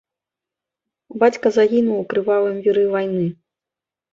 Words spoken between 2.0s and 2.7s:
у крывавым